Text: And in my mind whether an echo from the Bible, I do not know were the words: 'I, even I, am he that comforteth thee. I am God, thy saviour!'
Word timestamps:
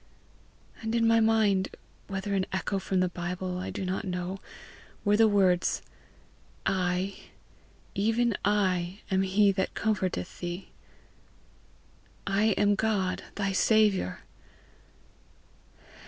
And 0.81 0.95
in 0.95 1.05
my 1.05 1.19
mind 1.19 1.77
whether 2.07 2.33
an 2.33 2.47
echo 2.51 2.79
from 2.79 3.01
the 3.01 3.09
Bible, 3.09 3.59
I 3.59 3.69
do 3.69 3.85
not 3.85 4.03
know 4.03 4.39
were 5.05 5.15
the 5.15 5.27
words: 5.27 5.83
'I, 6.65 7.15
even 7.93 8.35
I, 8.43 9.01
am 9.11 9.21
he 9.21 9.51
that 9.51 9.75
comforteth 9.75 10.39
thee. 10.39 10.69
I 12.25 12.55
am 12.57 12.73
God, 12.73 13.25
thy 13.35 13.51
saviour!' 13.51 14.21